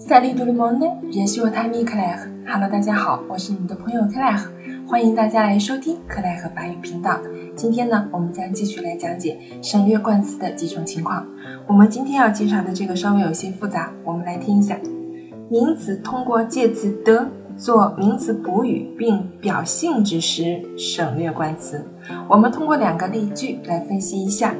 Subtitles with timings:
[0.00, 2.26] 萨利多勒蒙内，也许我泰米克莱赫。
[2.46, 4.50] Hello，大家好，我是你们的朋友克莱赫，
[4.86, 7.18] 欢迎大家来收听克莱赫法语频道。
[7.54, 11.26] 今天呢，我们将继续来讲解省略冠词的几种情况。
[11.66, 14.78] 我们今天要介绍的这个稍微有些复杂，我们来听一下。
[15.50, 17.28] 名词通过介词的
[17.58, 21.86] 做名词补语并表性质时，省略冠词。
[22.26, 24.54] 我们通过两个例句来分析一下。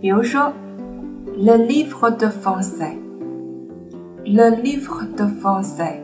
[0.00, 0.52] 比如说
[1.36, 2.28] ，le livre de
[4.24, 5.96] Le livre de français，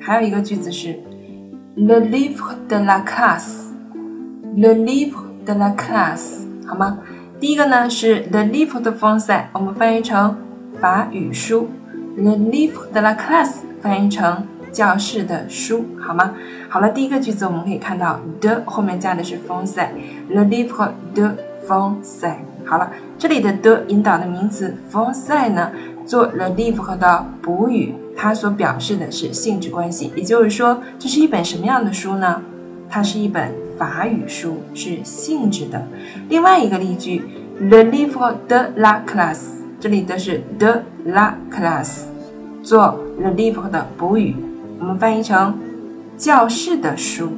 [0.00, 0.98] 还有一个句子是
[1.76, 6.98] ，le livre de la classe，le livre de la classe，好吗？
[7.38, 10.36] 第一个呢是 le livre de français，我们翻译成
[10.80, 11.68] 法语书
[12.16, 16.34] ，le livre de la classe 翻译成教室的书，好吗？
[16.68, 21.30] 好了，第一个句子我们可以看到 de 后面加的是 français，le livre de
[21.70, 22.34] for say。
[22.64, 25.70] 好了，这里的的引导的名词 for say 呢，
[26.04, 32.42] 做 le livre 的补语，它所表示的是性质关系，也就是说，这是一本什么样的书呢？
[32.88, 35.86] 它是一本法语书，是性质的。
[36.28, 37.22] 另外一个例句
[37.60, 39.38] ，le livre de la class，
[39.78, 42.02] 这里的是 de la classe，
[42.64, 44.34] 做 le livre 的补语，
[44.80, 45.56] 我们翻译成
[46.16, 47.30] 教室的书，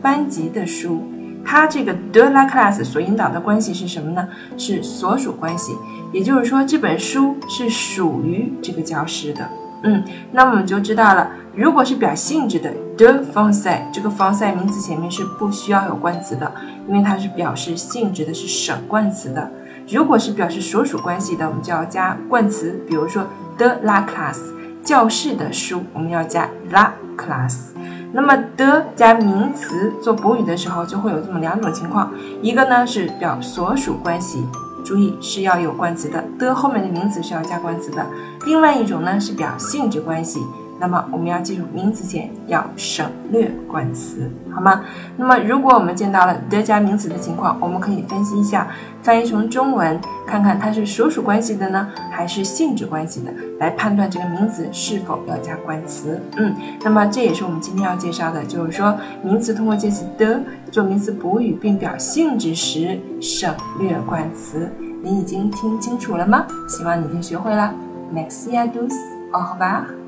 [0.00, 1.02] 班级的书。
[1.44, 4.28] 它这个 de la class 所引导的关系是什么呢？
[4.56, 5.76] 是所属关系，
[6.12, 9.48] 也就是说这本书是属于这个教室的。
[9.82, 16.50] 嗯，那我们就知道了，如果是表性质的 de français，这个 français 名词前面是不需要有冠词的，
[16.88, 19.50] 因为它是表示性质的，是省冠词的。
[19.86, 23.26] 如果是表示所属关系的，我们就要加冠词，比如说
[23.58, 24.38] de la class
[24.82, 27.73] 教室的书，我们要加 la class。
[28.14, 34.46] 那么的加名词做补语的时候，就会有这么两种情况，一个呢是表所属关系，
[34.84, 38.04] 注意是要有冠词的，的后面的名词是要加冠词的；
[38.46, 40.46] 另外一种呢是表性质关系。
[40.80, 44.82] 那么我们要记住，名词前要省略冠词，好吗？
[45.16, 48.68] 那么如果我们见到了的加名词的情况，我们可以分析一下，
[49.02, 56.20] 翻译成中文，看看它是所属关系的呢，还是性质关系的，来判断这个名词是否要加冠词。
[56.36, 64.70] 嗯，那么这也是我们今天要介绍的，就是说名词通过介词的做名词补语并表性质时，省略冠词。
[65.02, 66.46] 你已经听清楚了吗？
[66.68, 67.72] 希望你已经学会了。
[68.14, 68.92] Next year, dos
[69.32, 70.03] au revoir.